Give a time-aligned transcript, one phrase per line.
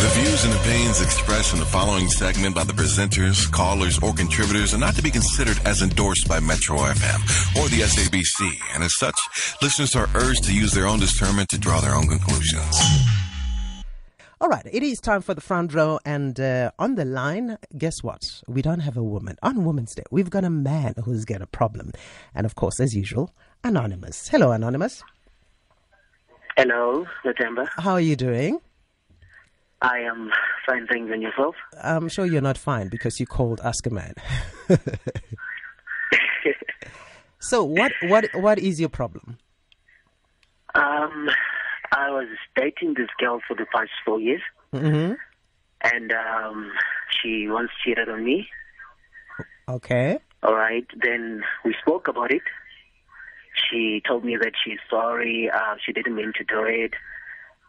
[0.00, 4.72] The views and opinions expressed in the following segment by the presenters, callers, or contributors
[4.72, 7.20] are not to be considered as endorsed by Metro FM
[7.60, 9.14] or the SABC, and as such,
[9.60, 12.80] listeners are urged to use their own discernment to draw their own conclusions.
[14.40, 18.02] All right, it is time for the front row, and uh, on the line, guess
[18.02, 18.40] what?
[18.48, 19.36] We don't have a woman.
[19.42, 21.92] On Women's Day, we've got a man who's got a problem.
[22.34, 24.28] And of course, as usual, Anonymous.
[24.28, 25.02] Hello, Anonymous.
[26.56, 27.68] Hello, September.
[27.76, 28.62] How are you doing?
[29.82, 30.30] I am
[30.66, 31.54] fine, thanks, and yourself?
[31.82, 34.14] I'm sure you're not fine because you called Ask a Man.
[37.38, 39.38] so, what, what, what is your problem?
[40.74, 41.28] Um,
[41.92, 45.14] I was dating this girl for the past four years, Mm-hmm.
[45.82, 46.70] and um,
[47.10, 48.46] she once cheated on me.
[49.68, 50.18] Okay.
[50.44, 52.42] All right, then we spoke about it.
[53.68, 55.50] She told me that she's sorry.
[55.52, 56.92] Uh, she didn't mean to do it,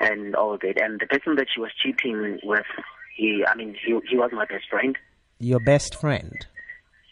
[0.00, 0.80] and all that.
[0.80, 2.66] And the person that she was cheating with,
[3.16, 4.96] he, I mean, he, he was my best friend.
[5.38, 6.46] Your best friend.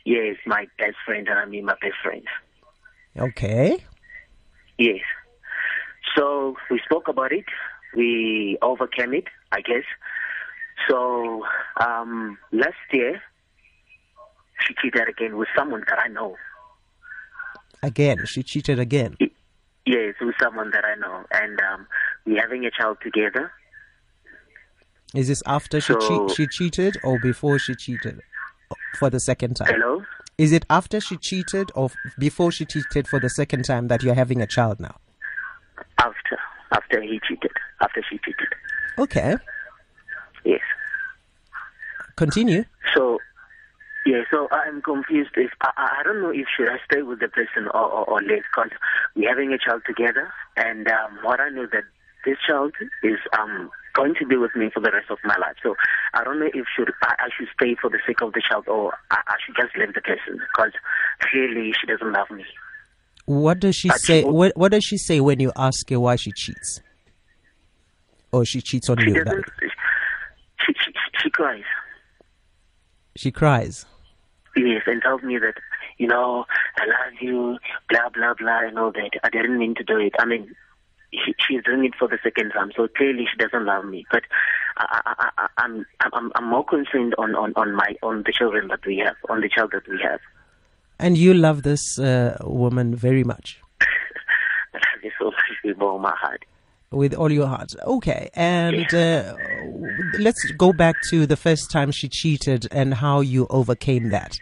[0.04, 2.24] Yes, my best friend, and I mean my best friend.
[3.18, 3.84] Okay.
[4.78, 5.00] Yes.
[6.16, 7.44] So we spoke about it.
[7.94, 9.84] We overcame it, I guess.
[10.88, 11.44] So
[11.84, 13.20] um, last year,
[14.66, 16.36] she cheated again with someone that I know.
[17.82, 19.16] Again, she cheated again.
[19.86, 21.86] Yes, with someone that I know, and um,
[22.26, 23.50] we're having a child together.
[25.14, 28.20] Is this after she che- she cheated or before she cheated
[28.98, 29.68] for the second time?
[29.68, 30.04] Hello.
[30.38, 34.02] Is it after she cheated or f- before she cheated for the second time that
[34.02, 34.96] you're having a child now?
[35.98, 36.38] After
[36.72, 38.48] after he cheated, after she cheated.
[38.98, 39.36] Okay.
[40.44, 40.60] Yes.
[42.16, 42.64] Continue.
[42.94, 43.18] So,
[44.06, 45.30] yeah, so I'm confused.
[45.36, 48.20] If I, I don't know if should I stay with the person or, or, or
[48.20, 48.70] leave because
[49.14, 51.84] we're having a child together, and um, what I know that
[52.24, 55.56] this child is um going to be with me for the rest of my life.
[55.62, 55.74] So
[56.14, 58.68] I don't know if should I, I should stay for the sake of the child
[58.68, 60.72] or I, I should just leave the person because
[61.20, 62.44] clearly she doesn't love me.
[63.26, 64.20] What does she But say?
[64.22, 66.80] she- What, what does she say when you ask her why she cheats?
[68.32, 69.24] Or she cheats on She you?
[69.24, 69.44] doesn't.
[70.64, 70.92] She, she,
[71.22, 71.64] she cries.
[73.16, 73.86] she cries.
[74.56, 75.54] Yes, and tells me that,
[75.98, 76.44] you know,
[76.78, 79.10] I love you, blah, blah, blah, and all that.
[79.22, 80.12] I didn't mean to do it.
[80.18, 80.54] I mean,
[81.12, 84.04] she, she's doing it for the second time, so clearly she doesn't love me.
[84.10, 84.22] But
[84.76, 88.68] I, I, I, I'm, I'm, I'm more concerned on, on, on my, on the children
[88.68, 90.20] that we have, on the child that we have.
[90.98, 93.60] And you love this uh, woman very much.
[93.80, 93.84] I
[94.74, 96.44] love you so much with all my heart.
[96.90, 97.72] with all your heart.
[97.84, 99.34] Okay, and uh,
[100.18, 104.38] let's go back to the first time she cheated and how you overcame that.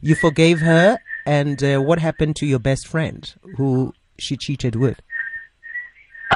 [0.00, 5.00] You forgave her, and uh, what happened to your best friend who she cheated with?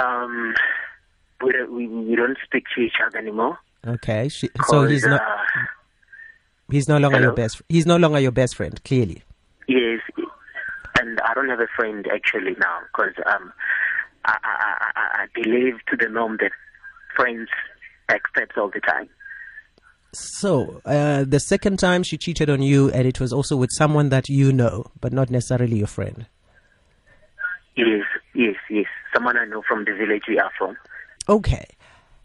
[0.00, 0.54] Um,
[1.42, 3.58] we don't, we, we don't speak to each other anymore.
[3.86, 5.36] Okay, she, so he's not uh,
[6.70, 7.62] he's no longer your best.
[7.68, 8.82] He's no longer your best friend.
[8.84, 9.22] Clearly,
[9.68, 10.00] Yes,
[10.98, 13.52] and I don't have a friend actually now because um,
[14.24, 16.52] I, I, I, I I believe to the norm that
[17.16, 17.48] friends
[18.08, 19.08] backstabs all the time.
[20.12, 24.08] so uh, the second time she cheated on you, and it was also with someone
[24.10, 26.26] that you know, but not necessarily your friend.
[27.76, 28.86] Yes, yes, yes.
[29.14, 30.76] Someone I know from the village we are from.
[31.28, 31.66] Okay.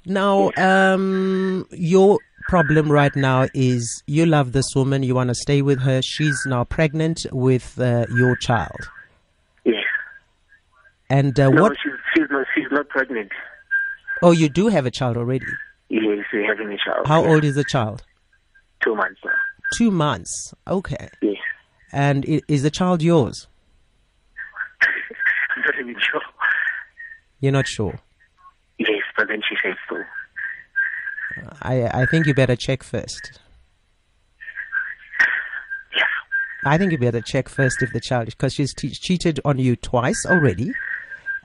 [0.06, 2.18] Now, um, your
[2.48, 6.02] problem right now is you love this woman, you want to stay with her.
[6.02, 8.80] She's now pregnant with uh, your child.
[9.66, 9.84] Yes.
[11.09, 11.78] And uh, No, what?
[11.84, 12.48] she's, she's not.
[12.56, 13.31] She's not pregnant.
[14.24, 15.46] Oh, you do have a child already.
[15.91, 17.06] Yes, we're having a child.
[17.06, 18.03] How old is the child?
[18.81, 19.31] Two months now.
[19.78, 20.53] Two months.
[20.66, 21.09] Okay.
[21.22, 21.35] Yes.
[21.91, 23.47] And is the child yours?
[24.81, 26.22] I'm not even sure.
[27.41, 28.00] You're not sure.
[28.78, 29.97] Yes, but then she says so.
[31.62, 33.41] I I think you better check first.
[35.94, 36.03] Yeah.
[36.72, 39.75] I think you better check first if the child, because she's te- cheated on you
[39.75, 40.72] twice already.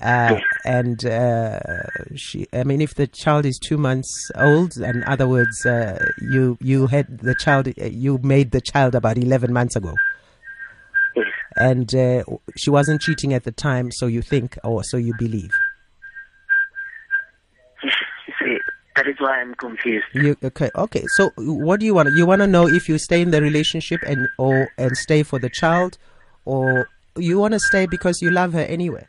[0.01, 1.59] Uh, and uh,
[2.17, 6.59] she, I mean, if the child is two months old, in other words, uh, you
[6.61, 9.95] you had the child, uh, you made the child about eleven months ago,
[11.17, 11.27] Yes.
[11.57, 12.25] and uh,
[12.59, 15.53] she wasn't cheating at the time, so you think, or so you believe.
[17.83, 17.91] You
[18.39, 18.59] see,
[18.97, 20.07] that is why I'm confused.
[20.13, 20.71] You okay?
[20.75, 21.05] Okay.
[21.17, 22.11] So, what do you want?
[22.17, 25.39] You want to know if you stay in the relationship and or and stay for
[25.39, 25.97] the child,
[26.45, 29.07] or you want to stay because you love her anyway?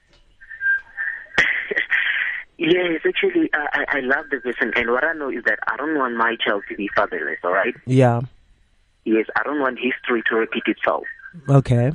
[2.57, 5.95] Yes, actually, I, I love the person, and what I know is that I don't
[5.95, 7.37] want my child to be fatherless.
[7.43, 7.75] All right.
[7.85, 8.21] Yeah.
[9.05, 11.03] Yes, I don't want history to repeat itself.
[11.47, 11.91] Okay.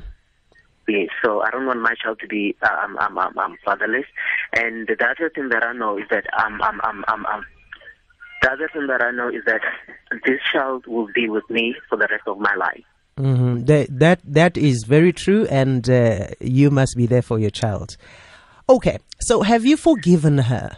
[0.89, 4.07] Yes, so I don't want my child to be um, um, um, fatherless.
[4.53, 7.45] And the other thing that I know is that um, um, um, um, um,
[8.43, 9.61] The other thing that I know is that
[10.25, 12.85] this child will be with me for the rest of my life.
[13.17, 13.65] Mm-hmm.
[13.67, 17.97] That, that that is very true, and uh, you must be there for your child.
[18.73, 20.75] Okay, so have you forgiven her?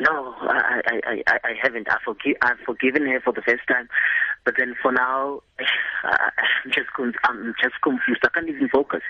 [0.00, 1.88] No, I, I, I, I haven't.
[1.88, 3.88] I forgive, I've forgiven her for the first time,
[4.44, 5.40] but then for now,
[6.04, 6.88] I'm just,
[7.22, 8.22] I'm just confused.
[8.24, 9.02] I can't even focus.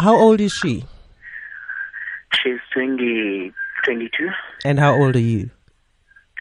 [0.00, 0.84] How old is she?
[2.42, 3.52] She's 20,
[3.84, 4.28] 22.
[4.64, 5.50] And how old are you?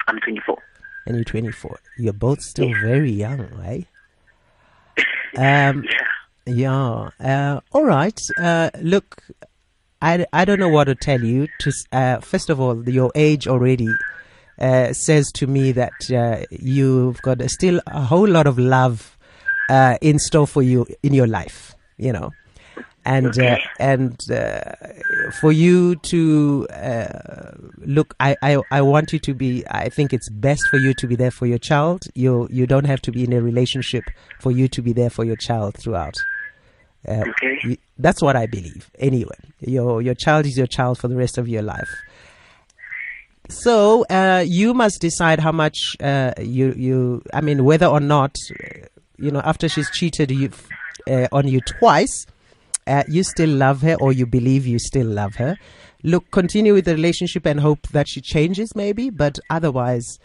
[0.07, 0.57] I'm 24.
[1.05, 1.79] And you're 24.
[1.99, 2.81] You're both still yeah.
[2.81, 3.85] very young, right?
[5.37, 6.07] Um, yeah.
[6.45, 7.09] Yeah.
[7.19, 8.19] Uh, all right.
[8.37, 9.23] Uh, look,
[10.01, 11.47] I, I don't know what to tell you.
[11.59, 13.89] To uh, first of all, your age already
[14.59, 19.17] uh, says to me that uh, you've got a, still a whole lot of love
[19.69, 21.73] uh, in store for you in your life.
[21.97, 22.31] You know,
[23.05, 23.63] and uh, okay.
[23.79, 24.73] and uh,
[25.39, 26.67] for you to
[27.77, 29.63] look, I, I I want you to be.
[29.71, 32.03] I think it's best for you to be there for your child.
[32.13, 34.03] You you don't have to be in a relationship
[34.41, 36.15] for you to be there for your child throughout.
[37.07, 37.77] Uh, okay.
[37.97, 38.89] That's what I believe.
[38.99, 41.89] Anyway, your your child is your child for the rest of your life.
[43.49, 47.23] So uh, you must decide how much uh, you you.
[47.33, 48.35] I mean, whether or not
[49.17, 50.49] you know after she's cheated you
[51.07, 52.25] uh, on you twice,
[52.87, 55.57] uh, you still love her or you believe you still love her.
[56.03, 59.09] Look, continue with the relationship and hope that she changes, maybe.
[59.09, 60.19] But otherwise,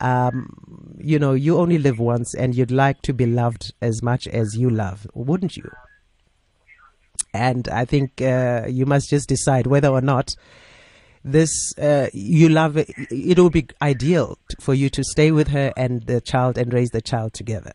[0.00, 4.26] um, you know, you only live once, and you'd like to be loved as much
[4.28, 5.70] as you love, wouldn't you?
[7.34, 10.30] And I think uh, you must just decide whether or not
[11.24, 12.90] this uh, you love it.
[13.10, 16.90] It will be ideal for you to stay with her and the child and raise
[16.90, 17.72] the child together.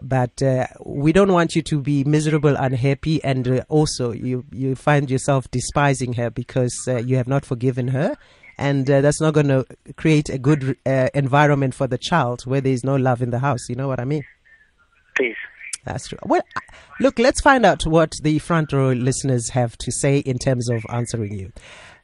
[0.00, 4.76] But uh, we don't want you to be miserable, unhappy, and uh, also you you
[4.76, 8.16] find yourself despising her because uh, you have not forgiven her,
[8.58, 9.66] and uh, that's not going to
[9.96, 10.76] create a good
[11.14, 13.68] environment for the child where there is no love in the house.
[13.68, 14.22] You know what I mean?
[15.16, 15.36] Please.
[15.86, 16.18] That's true.
[16.26, 16.42] Well,
[17.00, 20.84] look, let's find out what the front row listeners have to say in terms of
[20.88, 21.52] answering you.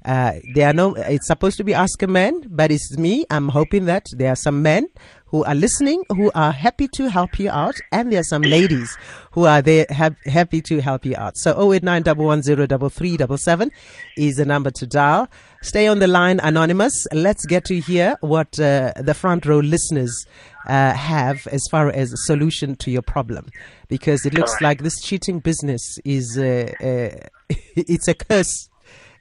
[0.05, 3.25] Uh, there are no, it's supposed to be Ask a Man, but it's me.
[3.31, 4.89] I'm hoping that there are some men
[5.33, 8.97] who are listening who are happy to help you out, and there are some ladies
[9.31, 11.39] who are there ha- happy to help you out.
[11.39, 12.03] So 089
[14.17, 15.29] is the number to dial.
[15.63, 17.07] Stay on the line, Anonymous.
[17.13, 20.27] Let's get to hear what uh, the front row listeners
[20.67, 23.49] uh, have as far as a solution to your problem,
[23.89, 27.17] because it looks like this cheating business is uh, uh
[27.75, 28.69] it's a curse.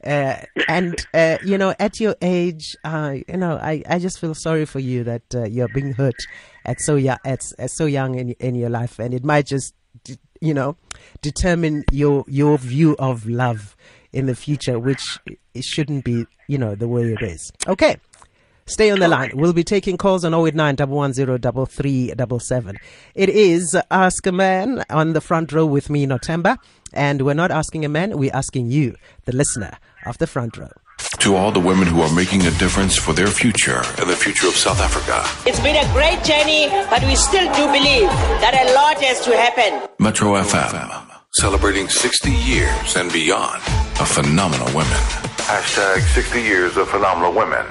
[0.03, 0.37] Uh,
[0.67, 4.79] and uh, you know, at your age, you know, I, I just feel sorry for
[4.79, 6.15] you that you're being hurt
[6.65, 9.75] at so young at, at so young in in your life, and it might just
[10.39, 10.77] you know
[11.21, 13.75] determine your your view of love
[14.13, 15.19] in the future, which
[15.53, 17.51] it shouldn't be, you know, the way it is.
[17.67, 17.97] Okay.
[18.65, 19.31] Stay on the line.
[19.33, 22.77] We'll be taking calls on 089 110
[23.15, 26.57] It is Ask a Man on the front row with me, Notemba.
[26.93, 28.95] And we're not asking a man, we're asking you,
[29.25, 30.71] the listener of the front row.
[31.19, 34.47] To all the women who are making a difference for their future and the future
[34.47, 35.23] of South Africa.
[35.47, 38.09] It's been a great journey, but we still do believe
[38.41, 39.87] that a lot has to happen.
[39.99, 43.61] Metro FM, celebrating 60 years and beyond
[43.99, 45.01] of phenomenal women.
[45.45, 47.65] Hashtag 60 years of phenomenal women.